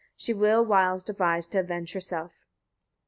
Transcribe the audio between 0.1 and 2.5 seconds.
She will wiles devise to avenge herself.